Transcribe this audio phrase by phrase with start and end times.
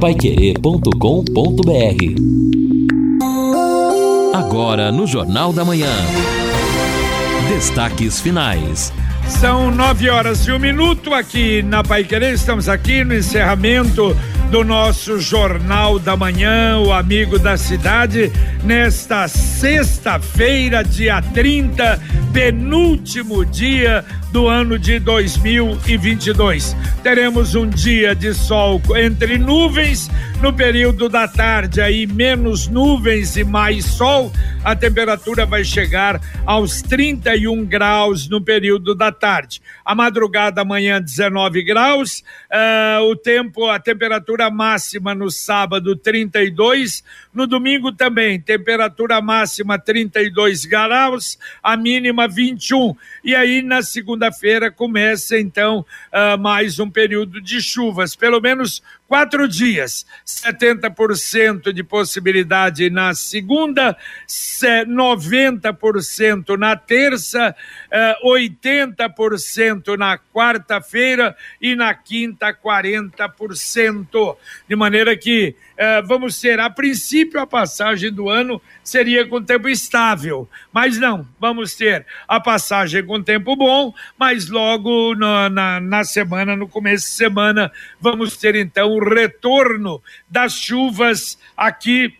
[0.00, 0.94] paiquerê.com.br
[4.32, 5.90] Agora no Jornal da Manhã.
[7.48, 8.92] Destaques finais.
[9.26, 12.32] São nove horas e um minuto aqui na Pai Querer.
[12.32, 14.16] Estamos aqui no encerramento
[14.50, 22.00] do nosso Jornal da Manhã, o Amigo da Cidade, nesta sexta-feira, dia 30,
[22.32, 26.76] penúltimo dia do ano de 2022.
[27.02, 30.10] Teremos um dia de sol entre nuvens
[30.40, 34.32] no período da tarde, aí menos nuvens e mais sol.
[34.64, 39.60] A temperatura vai chegar aos 31 graus no período da tarde.
[39.84, 42.22] A madrugada amanhã 19 graus,
[42.52, 47.02] uh, o tempo, a temperatura máxima no sábado 32,
[47.32, 52.94] no domingo também temperatura máxima 32 graus, a mínima 21.
[53.24, 53.82] E aí na
[54.18, 61.82] segunda-feira começa então uh, mais um período de chuvas, pelo menos quatro dias, 70% de
[61.82, 63.96] possibilidade na segunda,
[64.28, 67.56] 90% na terça,
[68.22, 74.36] 80% eh, na quarta-feira e na quinta, 40%.
[74.68, 79.68] De maneira que eh, vamos ter, a princípio, a passagem do ano seria com tempo
[79.68, 86.04] estável, mas não, vamos ter a passagem com tempo bom, mas logo na, na, na
[86.04, 92.14] semana, no começo de semana, vamos ter então retorno das chuvas aqui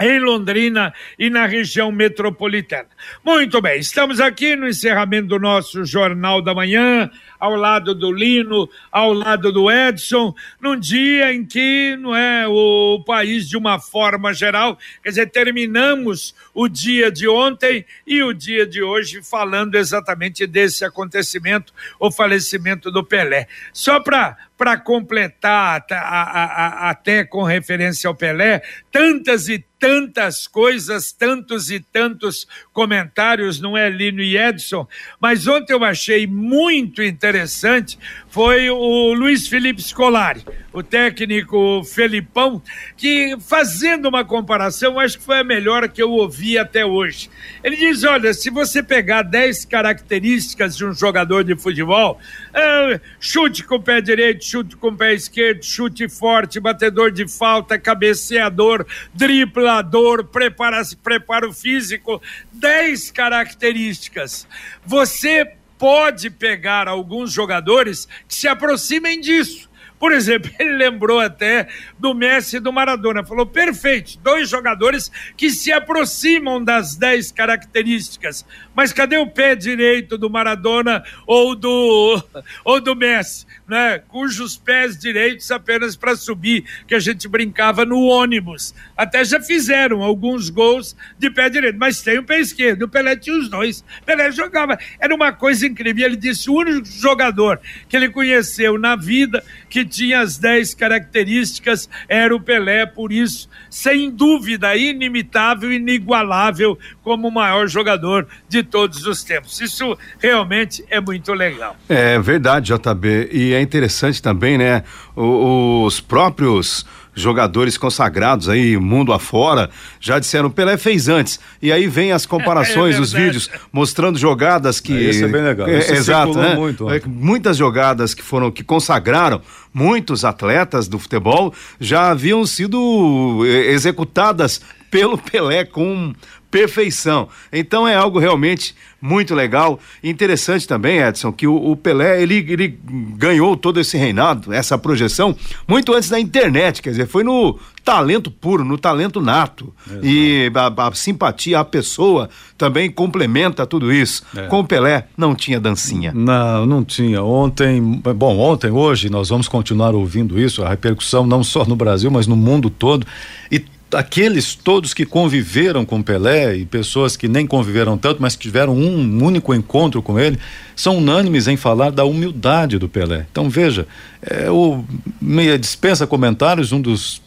[0.00, 2.88] em Londrina e na região metropolitana.
[3.24, 8.68] Muito bem, estamos aqui no encerramento do nosso Jornal da Manhã, ao lado do Lino,
[8.92, 14.32] ao lado do Edson, num dia em que não é o país de uma forma
[14.32, 20.46] geral, quer dizer, terminamos o dia de ontem e o dia de hoje falando exatamente
[20.46, 23.48] desse acontecimento, o falecimento do Pelé.
[23.72, 30.48] Só para para completar a, a, a, até com referência ao Pelé, tantas e tantas
[30.48, 34.88] coisas, tantos e tantos comentários, não é, Lino e Edson?
[35.20, 37.96] Mas ontem eu achei muito interessante
[38.38, 42.62] foi o Luiz Felipe Scolari, o técnico Felipão,
[42.96, 47.28] que fazendo uma comparação, acho que foi a melhor que eu ouvi até hoje.
[47.64, 52.20] Ele diz: olha, se você pegar 10 características de um jogador de futebol,
[52.54, 57.26] é, chute com o pé direito, chute com o pé esquerdo, chute forte, batedor de
[57.26, 62.22] falta, cabeceador, driblador, prepara, preparo físico,
[62.52, 64.46] 10 características.
[64.86, 69.68] Você pode pegar alguns jogadores que se aproximem disso.
[69.98, 71.68] Por exemplo, ele lembrou até
[71.98, 73.24] do Messi e do Maradona.
[73.24, 78.44] Falou: perfeito, dois jogadores que se aproximam das dez características.
[78.74, 82.22] Mas cadê o pé direito do Maradona ou do,
[82.64, 83.46] ou do Messi?
[83.68, 84.00] Né?
[84.08, 88.74] Cujos pés direitos apenas para subir, que a gente brincava no ônibus.
[88.96, 92.84] Até já fizeram alguns gols de pé direito, mas tem o pé esquerdo.
[92.84, 93.84] O Pelé tinha os dois.
[94.06, 94.78] Pelé jogava.
[94.98, 96.06] Era uma coisa incrível.
[96.06, 101.88] Ele disse: o único jogador que ele conheceu na vida que tinha as dez características
[102.08, 109.06] era o Pelé, por isso, sem dúvida, inimitável, inigualável como o maior jogador de todos
[109.06, 109.60] os tempos.
[109.60, 111.76] Isso realmente é muito legal.
[111.88, 113.28] É verdade, JB.
[113.32, 114.82] E é interessante também, né?
[115.16, 116.86] os próprios
[117.18, 119.68] jogadores consagrados aí, mundo afora,
[120.00, 121.38] já disseram, Pelé fez antes.
[121.60, 124.92] E aí vem as comparações, é os vídeos mostrando jogadas que.
[124.92, 125.68] Isso é bem legal.
[125.68, 126.54] É, exato, né?
[126.54, 129.42] Muito, é, muitas jogadas que foram, que consagraram
[129.74, 134.60] muitos atletas do futebol já haviam sido eh, executadas
[134.90, 136.14] pelo Pelé com
[136.50, 137.28] perfeição.
[137.52, 139.78] Então é algo realmente muito legal.
[140.02, 142.78] Interessante também, Edson, que o, o, Pelé ele, ele
[143.16, 145.36] ganhou todo esse reinado, essa projeção,
[145.66, 149.72] muito antes da internet, quer dizer, foi no talento puro, no talento nato.
[149.86, 150.06] Exato.
[150.06, 154.22] E a, a, simpatia, a pessoa também complementa tudo isso.
[154.36, 154.42] É.
[154.46, 156.12] Com o Pelé não tinha dancinha.
[156.12, 157.22] Não, não tinha.
[157.22, 162.10] Ontem, bom, ontem, hoje, nós vamos continuar ouvindo isso, a repercussão não só no Brasil,
[162.10, 163.06] mas no mundo todo.
[163.50, 168.42] E aqueles todos que conviveram com Pelé e pessoas que nem conviveram tanto, mas que
[168.42, 170.38] tiveram um único encontro com ele,
[170.76, 173.26] são unânimes em falar da humildade do Pelé.
[173.30, 173.86] Então veja,
[174.22, 174.84] é, o
[175.20, 177.22] meia dispensa comentários, um dos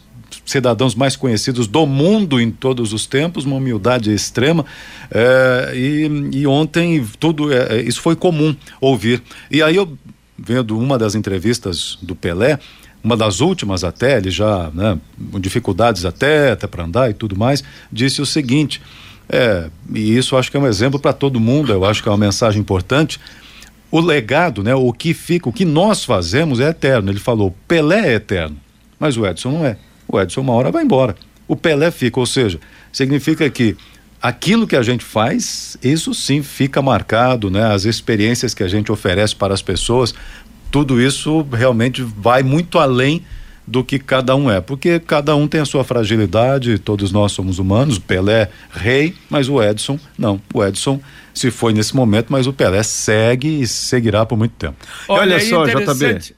[0.45, 4.65] cidadãos mais conhecidos do mundo em todos os tempos, uma humildade extrema.
[5.09, 9.21] É, e, e, ontem tudo é, é isso foi comum ouvir.
[9.49, 9.97] E aí eu
[10.37, 12.59] vendo uma das entrevistas do Pelé,
[13.03, 14.97] uma das últimas até, ele já, né,
[15.31, 18.81] com dificuldades até, até para andar e tudo mais, disse o seguinte,
[19.27, 22.11] é, e isso acho que é um exemplo para todo mundo, eu acho que é
[22.11, 23.19] uma mensagem importante,
[23.91, 27.11] o legado, né, o que fica, o que nós fazemos é eterno.
[27.11, 28.57] Ele falou, Pelé é eterno.
[28.97, 29.77] mas o Edson não é.
[30.07, 31.15] O Edson uma hora vai embora.
[31.47, 32.59] O Pelé fica, ou seja,
[32.91, 33.75] significa que
[34.21, 37.73] aquilo que a gente faz, isso sim fica marcado, né?
[37.73, 40.13] As experiências que a gente oferece para as pessoas,
[40.71, 43.23] tudo isso realmente vai muito além
[43.67, 47.59] do que cada um é, porque cada um tem a sua fragilidade, todos nós somos
[47.59, 50.41] humanos, o Pelé rei, mas o Edson não.
[50.53, 50.99] O Edson
[51.33, 54.75] se foi nesse momento, mas o Pelé segue e seguirá por muito tempo.
[55.07, 56.33] Olha, Olha só, JB.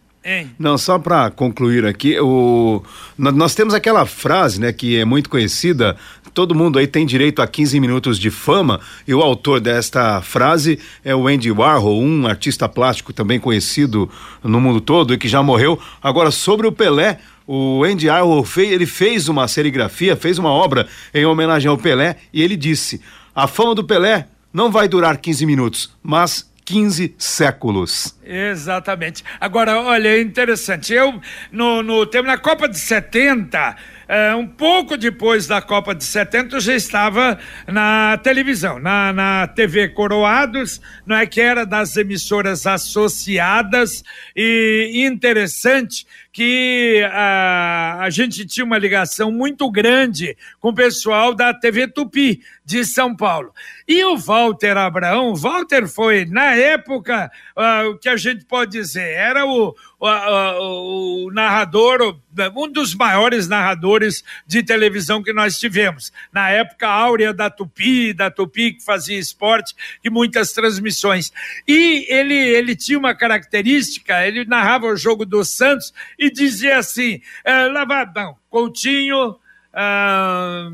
[0.57, 2.81] Não, só para concluir aqui, o,
[3.17, 5.97] nós temos aquela frase, né, que é muito conhecida,
[6.33, 10.79] todo mundo aí tem direito a 15 minutos de fama, e o autor desta frase
[11.03, 14.09] é o Andy Warhol, um artista plástico também conhecido
[14.43, 15.79] no mundo todo e que já morreu.
[16.01, 20.87] Agora, sobre o Pelé, o Andy Warhol fez, ele fez uma serigrafia, fez uma obra
[21.13, 23.01] em homenagem ao Pelé, e ele disse:
[23.35, 28.18] a fama do Pelé não vai durar 15 minutos, mas 15 séculos.
[28.24, 29.24] Exatamente.
[29.39, 30.94] Agora, olha, é interessante.
[30.94, 31.19] Eu,
[31.51, 33.75] no, no tempo, na Copa de 70,
[34.07, 39.47] é, um pouco depois da Copa de 70, eu já estava na televisão, na, na
[39.47, 44.03] TV Coroados, não é que era das emissoras associadas,
[44.35, 51.53] e interessante que a, a gente tinha uma ligação muito grande com o pessoal da
[51.53, 53.53] TV Tupi de São Paulo.
[53.88, 59.11] E o Walter Abraão, Walter foi, na época, uh, o que a gente pode dizer,
[59.11, 62.19] era o, o, o, narrador,
[62.55, 66.11] um dos maiores narradores de televisão que nós tivemos.
[66.31, 69.73] Na época áurea da Tupi, da Tupi que fazia esporte
[70.03, 71.31] e muitas transmissões.
[71.65, 77.21] E ele, ele tinha uma característica, ele narrava o jogo do Santos e dizia assim:
[77.45, 79.38] é, Lavadão, Coutinho,
[79.73, 80.69] ah,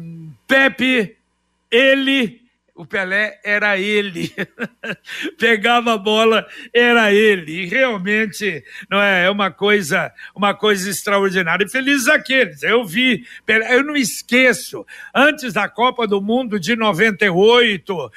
[0.48, 1.16] Pepe,
[1.70, 2.39] ele
[2.80, 4.34] o Pelé era ele.
[5.38, 7.64] Pegava a bola, era ele.
[7.64, 11.66] E realmente não é, é uma coisa, uma coisa extraordinária.
[11.66, 12.64] E felizes aqueles.
[12.64, 13.26] Eu vi,
[13.70, 18.12] eu não esqueço, antes da Copa do Mundo de 98,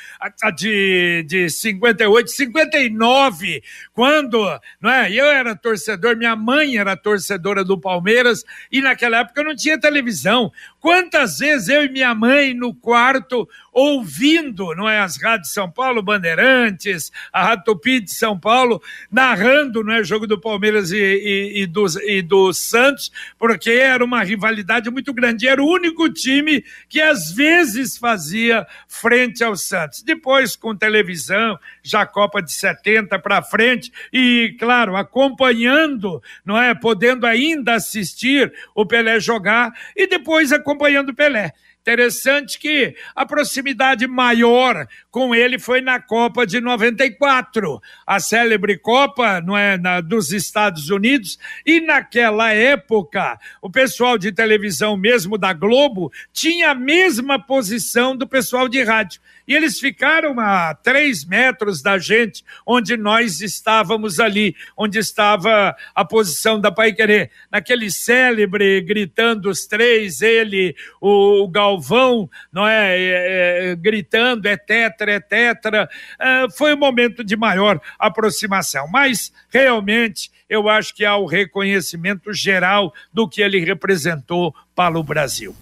[0.55, 5.11] de, de 58, 59, quando, não é?
[5.11, 10.53] Eu era torcedor, minha mãe era torcedora do Palmeiras e naquela época não tinha televisão.
[10.79, 16.03] Quantas vezes eu e minha mãe no quarto ouvindo, não é, as rádios São Paulo,
[16.03, 21.63] Bandeirantes, a Rádio Tupi de São Paulo, narrando, não é, jogo do Palmeiras e, e,
[21.63, 25.49] e, do, e do Santos, porque era uma rivalidade muito grande.
[25.49, 30.03] Era o único time que às vezes fazia frente ao Santos.
[30.03, 37.27] Depois, com televisão, já Copa de 70 para frente, e, claro, acompanhando, não é, podendo
[37.27, 41.53] ainda assistir o Pelé jogar, e depois acompanhando o Pelé.
[41.83, 49.41] Interessante que a proximidade maior com ele foi na Copa de 94, a célebre Copa
[49.41, 55.53] não é, na, dos Estados Unidos, e naquela época o pessoal de televisão, mesmo da
[55.53, 59.21] Globo, tinha a mesma posição do pessoal de rádio.
[59.53, 66.05] E eles ficaram a três metros da gente, onde nós estávamos ali, onde estava a
[66.07, 67.31] posição da Pai Querer.
[67.51, 74.57] Naquele célebre, gritando os três, ele, o, o Galvão, não é, é, é, gritando, é
[74.57, 75.87] tetra, é tetra.
[76.19, 78.89] É, foi um momento de maior aproximação.
[78.89, 85.03] Mas, realmente, eu acho que há o reconhecimento geral do que ele representou para o
[85.03, 85.57] Brasil.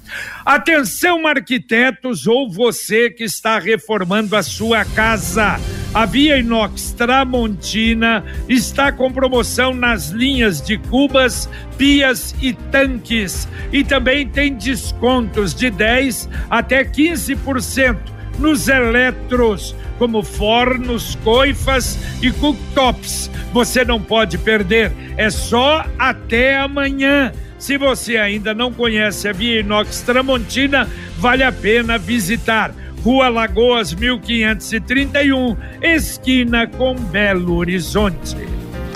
[0.44, 5.60] Atenção, arquitetos, ou você que está reformando a sua casa.
[5.94, 13.48] A Via Inox Tramontina está com promoção nas linhas de cubas, pias e tanques.
[13.72, 23.30] E também tem descontos de 10 até 15% nos eletros como fornos, coifas e cooktops.
[23.52, 27.32] Você não pode perder, é só até amanhã.
[27.58, 32.74] Se você ainda não conhece a Via Inox Tramontina, vale a pena visitar.
[33.02, 38.36] Rua Lagoas 1531, esquina com Belo Horizonte.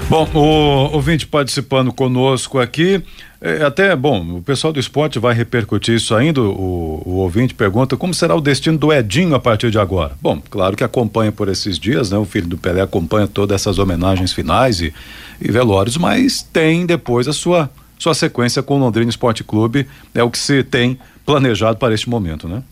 [0.09, 3.03] Bom, o ouvinte participando conosco aqui,
[3.47, 6.41] é, até, bom, o pessoal do esporte vai repercutir isso ainda.
[6.41, 10.17] O, o, ouvinte pergunta como será o destino do Edinho a partir de agora.
[10.19, 12.17] Bom, claro que acompanha por esses dias, né?
[12.17, 14.95] O filho do Pelé acompanha todas essas homenagens finais e,
[15.39, 20.23] e velórios, mas tem depois a sua, sua sequência com o Londrina Esporte Clube, é
[20.23, 22.63] o que se tem planejado para este momento, né?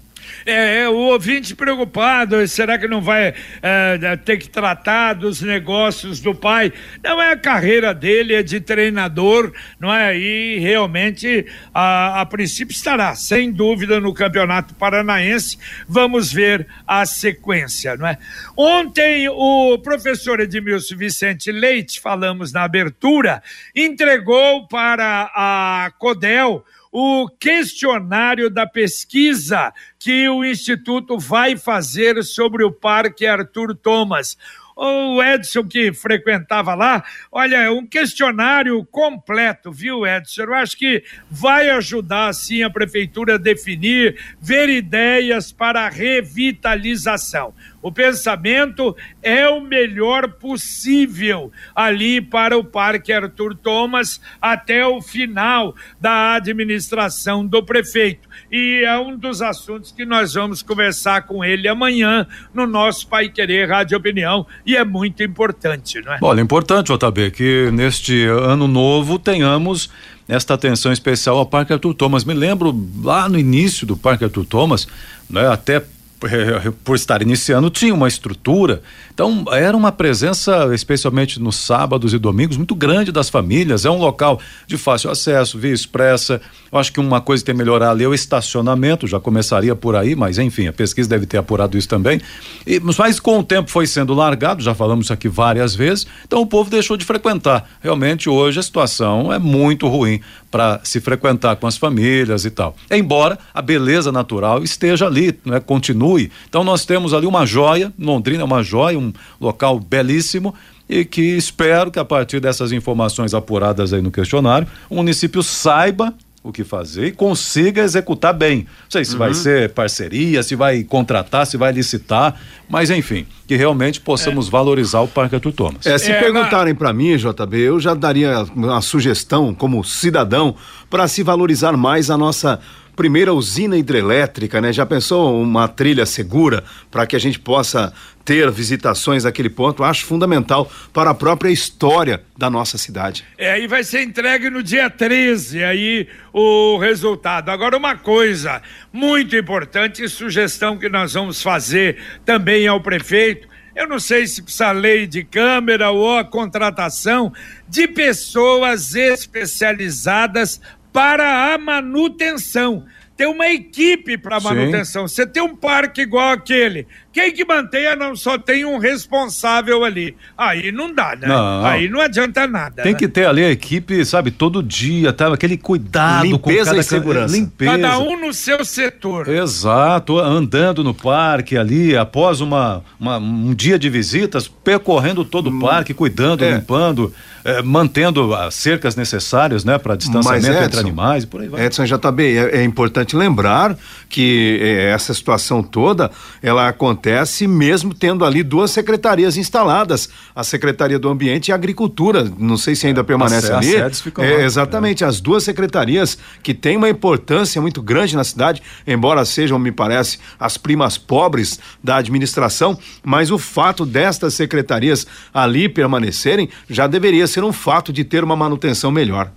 [0.45, 6.21] É, é, o ouvinte preocupado, será que não vai é, ter que tratar dos negócios
[6.21, 6.73] do pai?
[7.03, 10.17] Não é a carreira dele, é de treinador, não é?
[10.17, 15.59] E realmente, a, a princípio estará, sem dúvida, no Campeonato Paranaense.
[15.89, 18.19] Vamos ver a sequência, não é?
[18.57, 23.43] Ontem, o professor Edmilson Vicente Leite, falamos na abertura,
[23.75, 32.71] entregou para a CODEL o questionário da pesquisa que o Instituto vai fazer sobre o
[32.71, 34.37] Parque Arthur Thomas
[34.77, 40.43] o Edson que frequentava lá, olha, é um questionário completo, viu, Edson?
[40.43, 47.55] Eu acho que vai ajudar, sim, a prefeitura a definir, ver ideias para revitalização.
[47.83, 55.75] O pensamento é o melhor possível ali para o Parque Arthur Thomas até o final
[56.01, 58.29] da administração do prefeito.
[58.51, 63.29] E é um dos assuntos que nós vamos conversar com ele amanhã no nosso Pai
[63.29, 66.19] Querer Rádio Opinião e é muito importante, não é?
[66.23, 69.91] Olha, importante, JB, que neste ano novo tenhamos
[70.29, 72.25] esta atenção especial ao Parque Arthur Thomas.
[72.25, 74.87] Me lembro lá no início do Parque Arthur Thomas,
[75.29, 75.83] né, até
[76.85, 78.83] por estar iniciando, tinha uma estrutura.
[79.13, 83.85] Então, era uma presença, especialmente nos sábados e domingos, muito grande das famílias.
[83.85, 86.41] É um local de fácil acesso, via expressa.
[86.71, 89.75] Eu acho que uma coisa que tem que melhorar ali é o estacionamento, já começaria
[89.77, 92.21] por aí, mas enfim, a pesquisa deve ter apurado isso também.
[92.67, 96.41] E, mas com o tempo foi sendo largado, já falamos isso aqui várias vezes, então
[96.41, 97.69] o povo deixou de frequentar.
[97.81, 100.21] Realmente, hoje a situação é muito ruim
[100.53, 102.77] para se frequentar com as famílias e tal.
[102.91, 105.59] Embora a beleza natural esteja ali, né?
[105.59, 106.31] continue.
[106.47, 110.55] Então nós temos ali uma joia, Londrina é uma joia, um local belíssimo
[110.89, 116.13] e que espero que a partir dessas informações apuradas aí no questionário, o município saiba
[116.43, 118.59] o que fazer e consiga executar bem.
[118.59, 119.19] Não sei se uhum.
[119.19, 122.35] vai ser parceria, se vai contratar, se vai licitar,
[122.69, 124.51] mas enfim, que realmente possamos é.
[124.51, 125.87] valorizar o Parque Arthur Thomas.
[125.87, 130.55] É, se é, perguntarem para mim, JB, eu já daria uma sugestão como cidadão
[130.91, 132.59] para se valorizar mais a nossa
[132.95, 134.73] primeira usina hidrelétrica, né?
[134.73, 137.93] Já pensou uma trilha segura para que a gente possa
[138.25, 139.83] ter visitações daquele ponto?
[139.83, 143.25] Acho fundamental para a própria história da nossa cidade.
[143.37, 147.51] É, e vai ser entregue no dia 13, aí o resultado.
[147.51, 153.99] Agora, uma coisa muito importante, sugestão que nós vamos fazer também ao prefeito, eu não
[153.99, 157.33] sei se precisa lei de câmera ou a contratação
[157.67, 160.61] de pessoas especializadas
[160.93, 162.85] para a manutenção.
[163.17, 165.07] Tem uma equipe para manutenção.
[165.07, 166.87] Você tem um parque igual aquele.
[167.13, 170.17] Quem que mantenha não só tem um responsável ali.
[170.37, 171.29] Aí não dá, né?
[171.29, 171.65] Não.
[171.65, 172.83] Aí não adianta nada.
[172.83, 172.99] Tem né?
[172.99, 175.33] que ter ali a equipe, sabe, todo dia, tá?
[175.33, 177.37] Aquele cuidado limpeza com cada e segurança.
[177.37, 177.71] Limpeza.
[177.73, 179.29] Cada um no seu setor.
[179.29, 185.59] Exato, andando no parque ali, após uma, uma um dia de visitas, percorrendo todo hum.
[185.59, 186.55] o parque, cuidando, é.
[186.55, 187.13] limpando
[187.45, 191.65] eh, mantendo as cercas necessárias, né, para distanciamento Edson, entre animais e por aí vai.
[191.65, 193.77] Edson JB, é, é importante lembrar
[194.09, 196.09] que eh, essa situação toda,
[196.41, 197.02] ela acontece
[197.47, 202.87] mesmo tendo ali duas secretarias instaladas, a Secretaria do Ambiente e Agricultura, não sei se
[202.87, 203.75] ainda é, permanece ali.
[204.19, 209.59] É, exatamente, as duas secretarias que têm uma importância muito grande na cidade, embora sejam,
[209.59, 216.87] me parece, as primas pobres da administração, mas o fato destas secretarias ali permanecerem já
[216.87, 219.31] deveria ser um fato de ter uma manutenção melhor.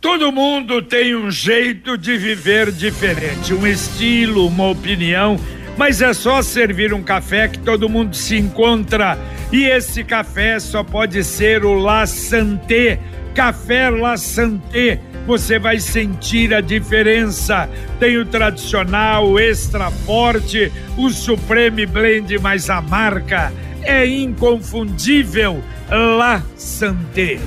[0.00, 5.38] Todo mundo tem um jeito de viver diferente, um estilo, uma opinião,
[5.78, 9.16] mas é só servir um café que todo mundo se encontra.
[9.52, 12.98] E esse café só pode ser o La Santé.
[13.32, 15.00] Café La Santé.
[15.24, 17.68] Você vai sentir a diferença.
[18.00, 23.52] Tem o tradicional, o extra forte, o Supreme Blend mais a marca.
[23.82, 27.38] É inconfundível La Santé.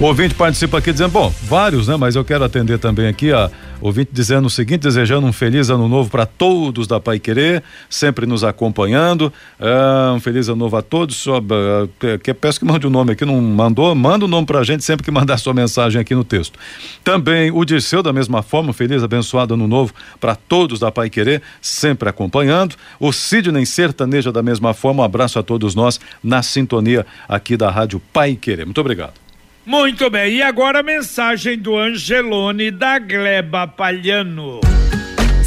[0.00, 1.96] O ouvinte participa aqui dizendo, bom, vários, né?
[1.96, 3.48] Mas eu quero atender também aqui a
[3.80, 8.26] ouvinte dizendo o seguinte, desejando um feliz ano novo para todos da Pai Querer, sempre
[8.26, 9.32] nos acompanhando.
[9.60, 11.16] Ah, um feliz ano novo a todos.
[11.16, 13.94] Só, uh, que, peço que mande o um nome aqui, não mandou?
[13.94, 16.58] Manda o um nome pra gente sempre que mandar sua mensagem aqui no texto.
[17.02, 21.42] Também o Dirceu, da mesma forma, feliz, abençoado ano novo para todos da Pai Querer,
[21.60, 22.76] sempre acompanhando.
[22.98, 27.70] O Sidney Sertaneja, da mesma forma, um abraço a todos nós na sintonia aqui da
[27.70, 28.64] Rádio Pai Querer.
[28.64, 29.23] Muito obrigado.
[29.66, 34.73] Muito bem, e agora a mensagem do Angelone da Gleba Palhano.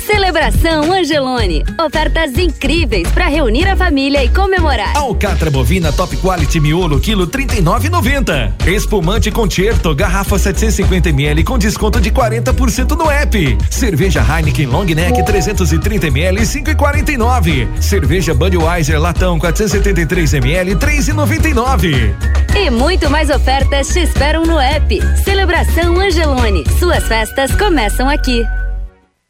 [0.08, 1.66] Celebração Angelone.
[1.86, 4.96] Ofertas incríveis para reunir a família e comemorar.
[4.96, 8.54] Alcatra bovina top quality miolo quilo 39,90.
[8.68, 13.58] Espumante Concerto garrafa 750 ml com desconto de 40% no app.
[13.70, 17.82] Cerveja Heineken Long Neck 330 ml 5,49.
[17.82, 22.16] Cerveja Budweiser latão 473 ml 3,99.
[22.56, 25.02] E muito mais ofertas te esperam no app.
[25.26, 26.64] Celebração Angelone.
[26.80, 28.46] Suas festas começam aqui.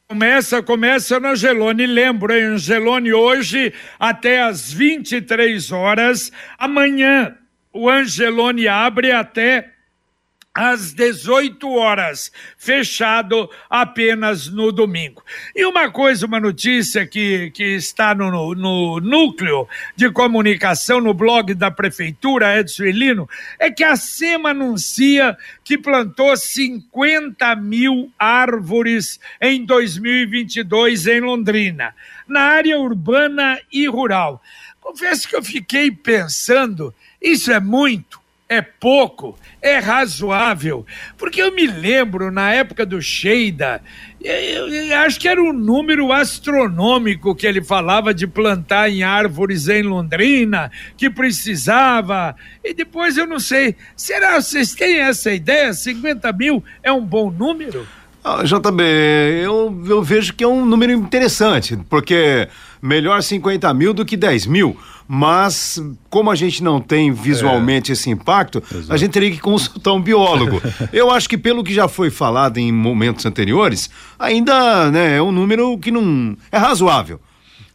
[0.09, 1.85] Começa, começa no Angelone.
[1.85, 2.43] Lembro, hein?
[2.43, 6.31] Angelone hoje até às 23 horas.
[6.57, 7.35] Amanhã
[7.73, 9.73] o Angelone abre até
[10.57, 15.23] às 18 horas, fechado apenas no domingo.
[15.55, 21.53] E uma coisa, uma notícia que, que está no, no núcleo de comunicação no blog
[21.53, 29.63] da Prefeitura, Edson Elino, é que a SEMA anuncia que plantou 50 mil árvores em
[29.63, 31.93] 2022 em Londrina,
[32.27, 34.41] na área urbana e rural.
[34.81, 38.25] Confesso que eu fiquei pensando, isso é muito?
[38.49, 40.85] É pouco, é razoável,
[41.17, 43.81] porque eu me lembro na época do Sheida,
[44.21, 49.67] eu, eu, acho que era um número astronômico que ele falava de plantar em árvores
[49.67, 55.73] em Londrina, que precisava, e depois eu não sei, será vocês têm essa ideia?
[55.73, 57.85] 50 mil é um bom número?
[58.29, 58.83] Ah, JB,
[59.41, 62.49] eu, eu vejo que é um número interessante, porque
[62.81, 67.93] melhor 50 mil do que 10 mil mas como a gente não tem visualmente é.
[67.93, 68.93] esse impacto, Exato.
[68.93, 70.61] a gente teria que consultar um biólogo.
[70.91, 75.31] Eu acho que pelo que já foi falado em momentos anteriores, ainda né, é um
[75.31, 77.21] número que não é razoável.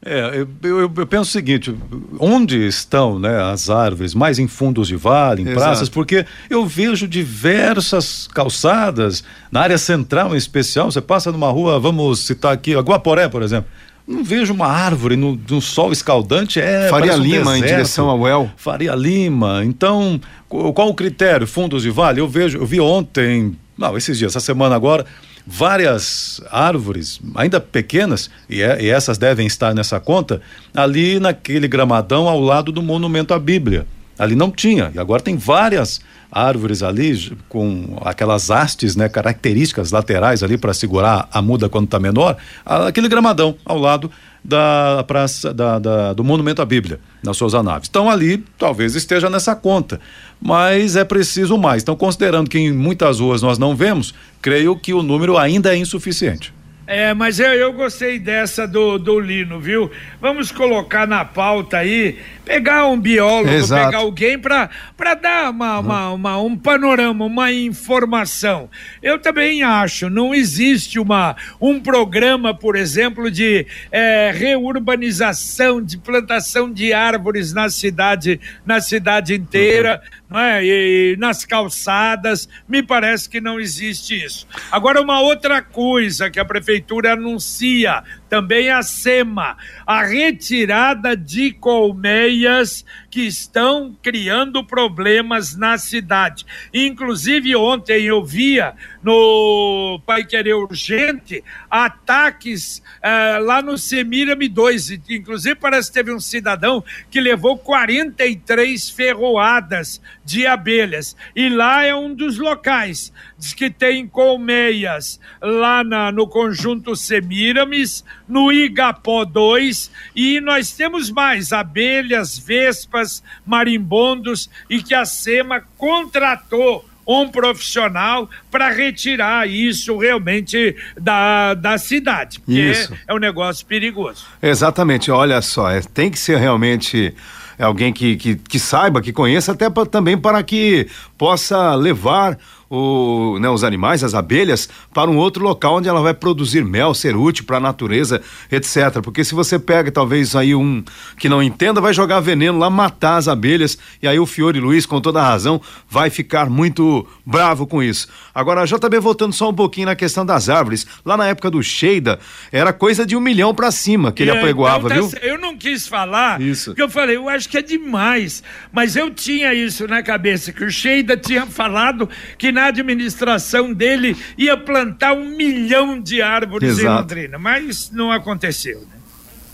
[0.05, 1.73] É, eu, eu, eu, penso o seguinte:
[2.19, 4.15] onde estão né, as árvores?
[4.15, 5.61] Mais em fundos de vale, em Exato.
[5.61, 10.91] praças, porque eu vejo diversas calçadas, na área central em especial.
[10.91, 13.71] Você passa numa rua, vamos citar aqui, a Guaporé, por exemplo.
[14.05, 16.61] Não vejo uma árvore no, no sol escaldante.
[16.61, 17.57] É, Faria um Lima deserto.
[17.57, 18.51] em direção ao El.
[18.57, 19.65] Faria Lima.
[19.65, 21.47] Então, qual o critério?
[21.47, 22.21] Fundos de vale?
[22.21, 25.07] Eu vejo, eu vi ontem, não, esses dias, essa semana agora,
[25.47, 30.41] várias árvores, ainda pequenas, e, é, e, essas devem estar nessa conta,
[30.75, 33.87] ali naquele gramadão ao lado do monumento à Bíblia.
[34.19, 40.43] Ali não tinha, e agora tem várias árvores ali com aquelas hastes, né, características laterais
[40.43, 44.11] ali para segurar a muda quando está menor, aquele gramadão ao lado
[44.45, 47.89] da praça da, da, do monumento à Bíblia nas suas naves.
[47.89, 50.01] Então ali talvez esteja nessa conta,
[50.41, 51.83] mas é preciso mais.
[51.83, 55.77] Então considerando que em muitas ruas nós não vemos, creio que o número ainda é
[55.77, 56.53] insuficiente.
[56.93, 59.91] É, mas eu, eu gostei dessa do, do Lino, viu?
[60.21, 63.87] Vamos colocar na pauta aí, pegar um biólogo, Exato.
[63.87, 64.69] pegar alguém para
[65.15, 65.85] dar uma, uhum.
[65.87, 68.69] uma, uma, um panorama, uma informação.
[69.03, 76.71] Eu também acho, não existe uma, um programa, por exemplo, de é, reurbanização, de plantação
[76.71, 80.03] de árvores na cidade, na cidade inteira.
[80.05, 80.65] Uhum é?
[80.65, 84.47] e, nas calçadas, me parece que não existe isso.
[84.71, 92.83] Agora, uma outra coisa que a prefeitura anuncia, também a SEMA, a retirada de colmeias
[93.11, 96.47] que estão criando problemas na cidade.
[96.73, 104.93] Inclusive, ontem eu via no Pai Querer Urgente ataques eh, lá no Semírame 2.
[105.11, 111.15] Inclusive, parece que teve um cidadão que levou 43 ferroadas de abelhas.
[111.37, 113.13] E lá é um dos locais.
[113.43, 121.11] Diz que tem colmeias lá na, no conjunto Semiramis, no Igapó 2, e nós temos
[121.11, 130.77] mais abelhas, vespas, marimbondos, e que a SEMA contratou um profissional para retirar isso realmente
[130.97, 132.97] da, da cidade, porque isso.
[133.09, 134.25] É, um negócio perigoso.
[134.41, 137.13] Exatamente, olha só, é, tem que ser realmente
[137.59, 142.39] alguém que, que, que saiba, que conheça, até pra, também para que possa levar
[142.75, 146.95] o, né, os animais, as abelhas, para um outro local onde ela vai produzir mel,
[146.95, 149.03] ser útil para a natureza, etc.
[149.03, 150.83] Porque se você pega talvez aí um
[151.19, 154.87] que não entenda, vai jogar veneno lá, matar as abelhas, e aí o Fiore Luiz,
[154.87, 158.09] com toda a razão, vai ficar muito bravo com isso.
[158.35, 161.63] Agora, já também voltando só um pouquinho na questão das árvores, lá na época do
[161.63, 162.19] Sheida,
[162.51, 165.29] era coisa de um milhão para cima que ele é, apregoava, então, tá, viu?
[165.29, 166.71] Eu não quis falar, isso.
[166.71, 170.65] porque eu falei, eu acho que é demais, mas eu tinha isso na cabeça, que
[170.65, 172.09] o Sheida tinha falado
[172.39, 176.87] que na na administração dele ia plantar um milhão de árvores Exato.
[176.87, 178.81] em Londrina, mas não aconteceu.
[178.81, 179.02] Né?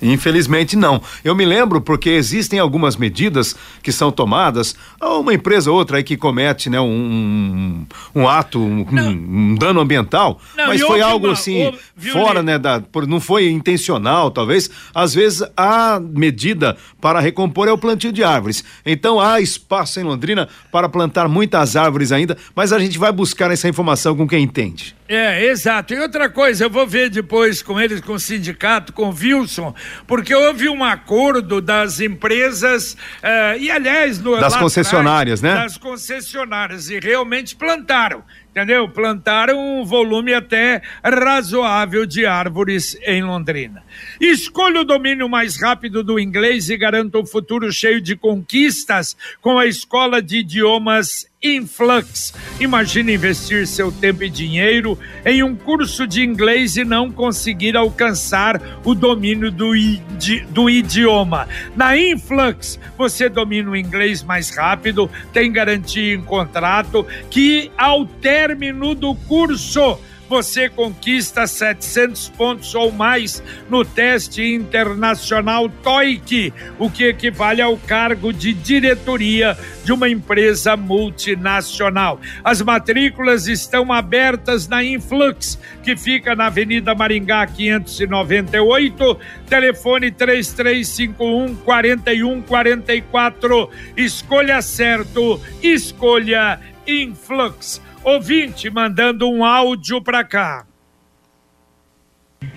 [0.01, 1.01] Infelizmente não.
[1.25, 6.05] Eu me lembro porque existem algumas medidas que são tomadas, uma empresa ou outra aí
[6.05, 7.85] que comete né, um,
[8.15, 12.59] um ato, um, um, dano ambiental, não, mas foi algo uma, assim houve, fora, né,
[12.59, 14.71] da, não foi intencional, talvez.
[14.95, 18.63] Às vezes a medida para recompor é o plantio de árvores.
[18.87, 23.51] Então há espaço em Londrina para plantar muitas árvores ainda, mas a gente vai buscar
[23.51, 24.98] essa informação com quem entende.
[25.09, 25.95] É, exato.
[25.95, 29.75] E outra coisa, eu vou ver depois com eles, com o sindicato, com o Wilson,
[30.07, 35.65] porque houve um acordo das empresas, uh, e aliás, no, das concessionárias, atrás, né?
[35.65, 38.23] Das concessionárias, e realmente plantaram
[38.59, 38.89] entendeu?
[38.89, 43.85] Plantaram um volume até razoável de árvores em Londrina.
[44.21, 49.59] Escolha o domínio mais rápido do inglês e garanta um futuro cheio de conquistas com
[49.59, 52.35] a Escola de Idiomas Influx.
[52.59, 58.61] Imagine investir seu tempo e dinheiro em um curso de inglês e não conseguir alcançar
[58.85, 61.49] o domínio do, idi do idioma.
[61.77, 68.95] Na Influx, você domina o inglês mais rápido, tem garantia em contrato que, ao término
[68.95, 77.63] do curso, você conquista 700 pontos ou mais no teste internacional TOEIC, o que equivale
[77.63, 82.21] ao cargo de diretoria de uma empresa multinacional.
[82.45, 93.71] As matrículas estão abertas na Influx, que fica na Avenida Maringá 598, telefone 3351 4144.
[93.97, 97.81] Escolha certo, escolha Influx.
[98.09, 100.65] Ouvinte mandando um áudio para cá.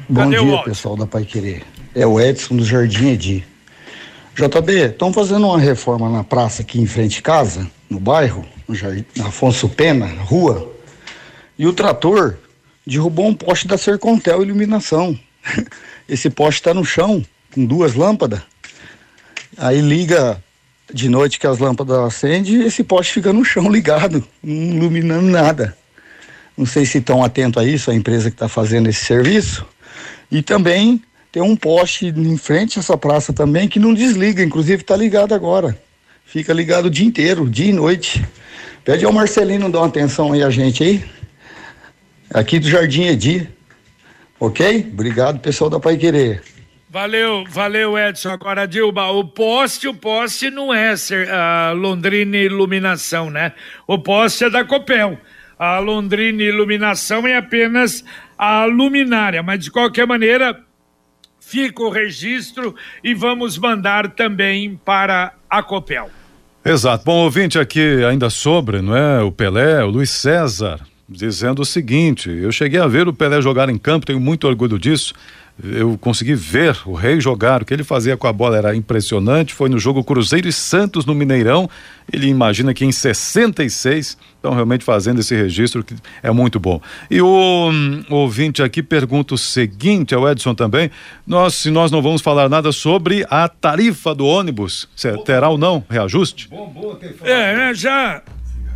[0.07, 1.63] Bom Cadê dia, pessoal da Pai Querer.
[1.93, 3.43] É o Edson do Jardim Edi.
[4.33, 8.73] JB, estão fazendo uma reforma na praça aqui em frente de casa, no bairro, no
[8.73, 10.73] Jardim Afonso Pena, rua,
[11.59, 12.37] e o trator
[12.87, 15.19] derrubou um poste da Sercontel Iluminação.
[16.07, 17.21] Esse poste está no chão,
[17.53, 18.41] com duas lâmpadas.
[19.57, 20.41] Aí liga
[20.93, 25.77] de noite que as lâmpadas acendem, esse poste fica no chão ligado, não iluminando nada.
[26.57, 29.65] Não sei se estão atentos a isso, a empresa que está fazendo esse serviço.
[30.31, 31.01] E também
[31.31, 35.33] tem um poste em frente a essa praça também que não desliga, inclusive está ligado
[35.33, 35.77] agora.
[36.25, 38.23] Fica ligado o dia inteiro, dia e noite.
[38.83, 41.03] Pede ao Marcelino dar uma atenção aí a gente aí.
[42.33, 43.49] Aqui do Jardim Edi.
[44.39, 44.89] Ok?
[44.91, 46.41] Obrigado, pessoal da Pai Querer.
[46.91, 48.31] Valeu, valeu, Edson.
[48.31, 50.93] Agora, Dilba, o poste, o poste não é
[51.31, 53.53] a Londrina Iluminação, né?
[53.87, 55.17] O poste é da Copel.
[55.57, 58.03] A Londrina Iluminação é apenas
[58.37, 60.59] a luminária, mas de qualquer maneira,
[61.39, 66.09] fica o registro e vamos mandar também para a Copel.
[66.65, 67.05] Exato.
[67.05, 69.21] Bom, ouvinte aqui ainda sobre, não é?
[69.21, 73.69] O Pelé, o Luiz César, dizendo o seguinte: eu cheguei a ver o Pelé jogar
[73.69, 75.13] em campo, tenho muito orgulho disso
[75.63, 79.53] eu consegui ver o Rei jogar, o que ele fazia com a bola era impressionante.
[79.53, 81.69] Foi no jogo Cruzeiro e Santos no Mineirão.
[82.11, 86.81] Ele imagina que em 66 estão realmente fazendo esse registro que é muito bom.
[87.09, 90.89] E o, um, ouvinte aqui pergunta o seguinte, ao Edson também:
[91.27, 95.57] nós, se nós não vamos falar nada sobre a tarifa do ônibus, se terá ou
[95.57, 96.47] não reajuste?
[96.49, 98.21] Bom, é, é, já.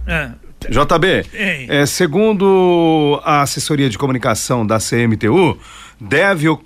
[0.08, 0.30] É.
[0.70, 1.26] JB,
[1.70, 5.60] é, segundo a assessoria de comunicação da CMTU,
[6.00, 6.60] deve uh,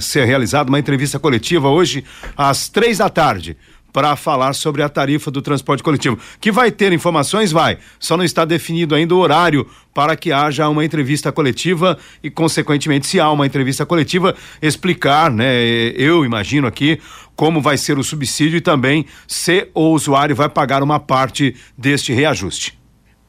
[0.00, 2.04] ser realizada uma entrevista coletiva hoje
[2.36, 3.56] às três da tarde
[3.92, 6.18] para falar sobre a tarifa do transporte coletivo.
[6.40, 7.52] Que vai ter informações?
[7.52, 7.78] Vai.
[8.00, 13.06] Só não está definido ainda o horário para que haja uma entrevista coletiva e, consequentemente,
[13.06, 15.62] se há uma entrevista coletiva, explicar, né?
[15.94, 16.98] Eu imagino aqui
[17.36, 22.12] como vai ser o subsídio e também se o usuário vai pagar uma parte deste
[22.12, 22.78] reajuste.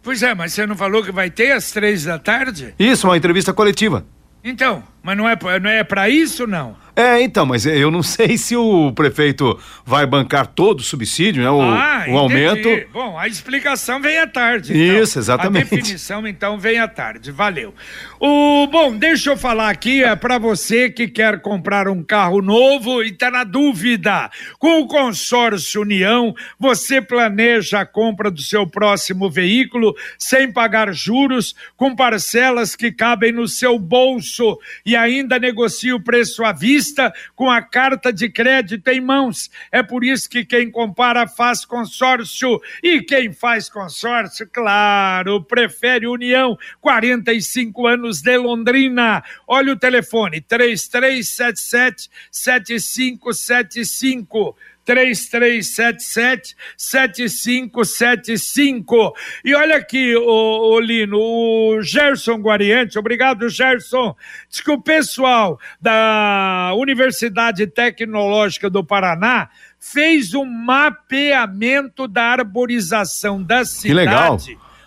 [0.01, 2.73] Pois é, mas você não falou que vai ter às três da tarde?
[2.77, 4.05] Isso, uma entrevista coletiva.
[4.43, 6.81] Então, mas não é, não é para isso, não?
[6.95, 11.49] É, então, mas eu não sei se o prefeito vai bancar todo o subsídio, né?
[11.49, 12.69] O, ah, o aumento.
[12.91, 14.71] Bom, a explicação vem à tarde.
[14.71, 15.03] Então.
[15.03, 15.73] Isso, exatamente.
[15.73, 17.31] A definição, então, vem à tarde.
[17.31, 17.73] Valeu.
[18.19, 23.03] O, bom, deixa eu falar aqui é para você que quer comprar um carro novo
[23.03, 24.29] e está na dúvida.
[24.59, 31.55] Com o consórcio União, você planeja a compra do seu próximo veículo sem pagar juros,
[31.75, 37.13] com parcelas que cabem no seu bolso e ainda negocia o preço à vista vista
[37.36, 39.49] com a carta de crédito em mãos.
[39.71, 42.60] É por isso que quem compara faz consórcio.
[42.82, 46.58] E quem faz consórcio, claro, prefere União.
[46.82, 49.23] 45 anos de Londrina.
[49.47, 54.58] Olha o telefone: 3377 7575.
[54.85, 59.15] 3377 7575.
[59.43, 64.15] E olha aqui, o, o Lino, o Gerson Guariante, obrigado, Gerson.
[64.49, 73.65] Diz que o pessoal da Universidade Tecnológica do Paraná fez um mapeamento da arborização da
[73.65, 73.87] cidade.
[73.87, 74.37] Que legal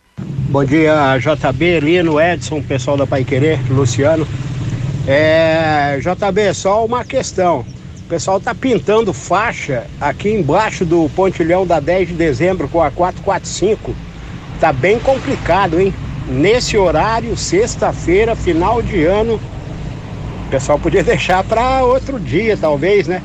[0.49, 4.27] Bom dia, JB, Lino, Edson, pessoal da Pai Querer, Luciano.
[5.07, 7.63] É, JB, só uma questão.
[7.99, 12.89] O pessoal tá pintando faixa aqui embaixo do pontilhão da 10 de dezembro com a
[12.89, 13.95] 445.
[14.59, 15.93] Tá bem complicado, hein?
[16.27, 19.39] Nesse horário, sexta-feira, final de ano.
[20.47, 23.21] O pessoal podia deixar para outro dia, talvez, né?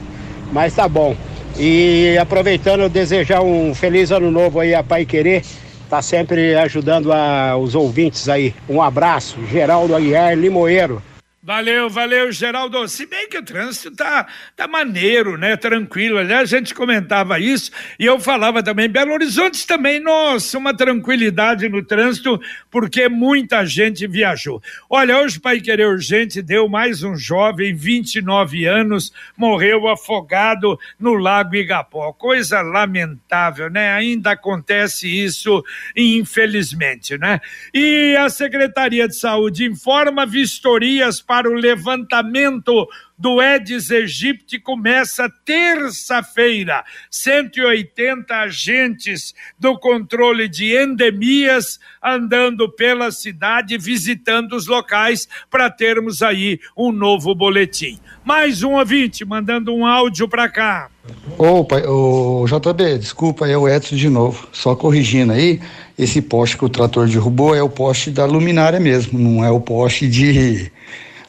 [0.52, 1.16] Mas tá bom.
[1.58, 5.42] E aproveitando, desejar um feliz ano novo aí a Pai Querer
[5.90, 8.54] tá sempre ajudando a, os ouvintes aí.
[8.68, 11.02] Um abraço, Geraldo Aguiar Limoeiro.
[11.42, 12.86] Valeu, valeu, Geraldo.
[12.86, 15.56] Se bem que o trânsito tá, tá maneiro, né?
[15.56, 16.18] Tranquilo.
[16.18, 18.90] Aliás, a gente comentava isso e eu falava também.
[18.90, 22.38] Belo Horizonte também, nossa, uma tranquilidade no trânsito,
[22.70, 24.62] porque muita gente viajou.
[24.88, 31.56] Olha, hoje Pai Querer Urgente deu mais um jovem, 29 anos, morreu afogado no Lago
[31.56, 32.12] Igapó.
[32.12, 33.94] Coisa lamentável, né?
[33.94, 35.64] Ainda acontece isso,
[35.96, 37.40] infelizmente, né?
[37.72, 46.82] E a Secretaria de Saúde informa vistorias para o levantamento do Edis Egipte começa terça-feira.
[47.08, 56.58] 180 agentes do controle de endemias andando pela cidade, visitando os locais para termos aí
[56.76, 58.00] um novo boletim.
[58.24, 60.90] Mais um ouvinte mandando um áudio para cá.
[61.38, 64.48] Opa, o JB, desculpa, é o Edson de novo.
[64.50, 65.60] Só corrigindo aí,
[65.96, 69.60] esse poste que o trator derrubou é o poste da luminária mesmo, não é o
[69.60, 70.72] poste de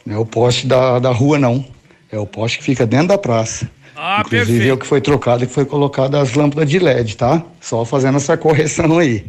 [0.05, 1.65] não é o poste da, da rua, não.
[2.11, 3.69] É o poste que fica dentro da praça.
[3.95, 4.69] Ah, Inclusive perfeito.
[4.69, 7.43] é o que foi trocado e que foi colocado as lâmpadas de LED, tá?
[7.59, 9.25] Só fazendo essa correção aí.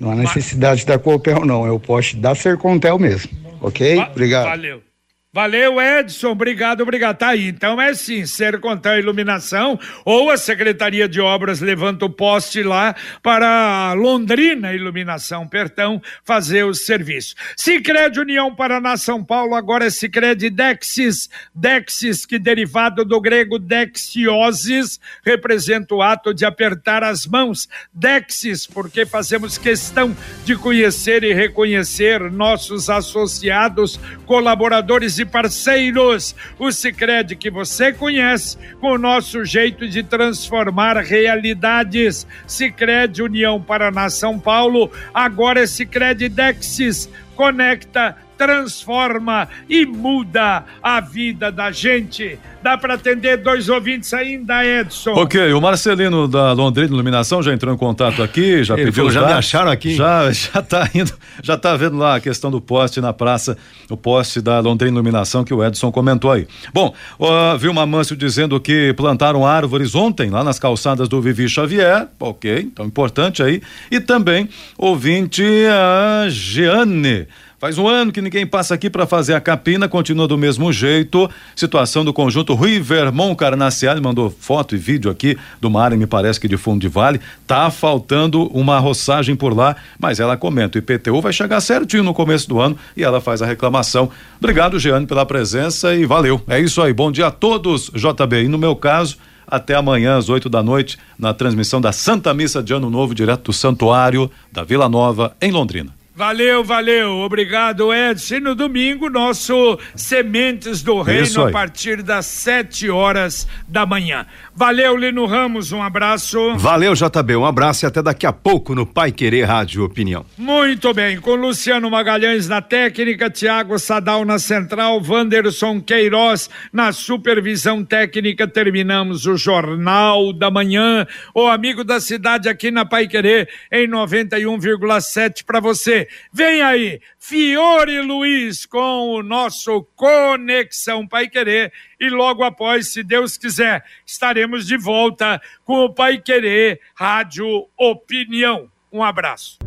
[0.00, 1.66] Não há necessidade da Copel, não.
[1.66, 3.30] É o poste da Sercontel mesmo.
[3.60, 3.98] Ok?
[3.98, 4.46] Obrigado.
[4.46, 4.82] Valeu.
[5.32, 6.30] Valeu, Edson.
[6.30, 7.18] Obrigado, obrigado.
[7.18, 7.46] Tá aí.
[7.46, 13.92] Então é assim: Sercontel Iluminação ou a Secretaria de Obras levanta o poste lá para
[13.92, 17.36] Londrina Iluminação, Pertão, fazer o serviço.
[17.56, 21.30] Sicredi União Paraná São Paulo, agora é Sicredi Dexis.
[21.54, 27.68] Dexis, que derivado do grego dexiosis, representa o ato de apertar as mãos.
[27.94, 36.34] Dexis, porque fazemos questão de conhecer e reconhecer nossos associados, colaboradores e parceiros.
[36.58, 42.26] O Sicredi que você conhece, com o nosso jeito de transformar realidades.
[42.46, 47.08] Sicredi União Paraná São Paulo, agora é Sicredi Dexis.
[47.36, 52.38] Conecta transforma e muda a vida da gente.
[52.62, 55.12] Dá para atender dois ouvintes ainda, Edson.
[55.12, 59.10] Ok, o Marcelino da Londrina Iluminação já entrou em contato aqui, já Ele pediu.
[59.10, 59.94] Já dados, me acharam aqui?
[59.94, 63.58] Já, já tá indo, já tá vendo lá a questão do poste na praça,
[63.90, 66.46] o poste da Londrina Iluminação que o Edson comentou aí.
[66.72, 71.46] Bom, uh, viu uma Mâncio dizendo que plantaram árvores ontem lá nas calçadas do Vivi
[71.46, 73.60] Xavier, ok, então importante aí.
[73.90, 74.48] E também
[74.78, 77.26] ouvinte a Jeane
[77.60, 81.28] Faz um ano que ninguém passa aqui para fazer a capina, continua do mesmo jeito.
[81.54, 86.48] Situação do conjunto Rivermont Carnacial, mandou foto e vídeo aqui do mar, me parece que
[86.48, 87.20] de fundo de vale.
[87.46, 92.14] Tá faltando uma roçagem por lá, mas ela comenta: o IPTU vai chegar certinho no
[92.14, 94.08] começo do ano e ela faz a reclamação.
[94.38, 96.40] Obrigado, Jeane, pela presença e valeu.
[96.48, 96.94] É isso aí.
[96.94, 98.44] Bom dia a todos, JB.
[98.44, 102.62] E no meu caso, até amanhã às 8 da noite, na transmissão da Santa Missa
[102.62, 105.99] de Ano Novo, direto do Santuário da Vila Nova, em Londrina.
[106.20, 107.12] Valeu, valeu.
[107.20, 108.34] Obrigado, Edson.
[108.34, 114.26] E no domingo, nosso Sementes do Reino, a partir das 7 horas da manhã.
[114.54, 116.58] Valeu, Lino Ramos, um abraço.
[116.58, 120.26] Valeu, JB, um abraço e até daqui a pouco no Pai Querer Rádio Opinião.
[120.36, 127.82] Muito bem, com Luciano Magalhães na técnica, Tiago Sadal na central, Wanderson Queiroz na supervisão
[127.82, 133.88] técnica, terminamos o Jornal da Manhã, o amigo da cidade aqui na Pai Querer em
[133.88, 136.09] 91,7 para você.
[136.32, 143.36] Vem aí, Fiore Luiz com o nosso Conexão Pai Querer e logo após, se Deus
[143.36, 148.68] quiser, estaremos de volta com o Pai Querer Rádio Opinião.
[148.92, 149.58] Um abraço.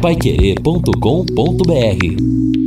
[0.00, 2.61] Paiquerê.com.br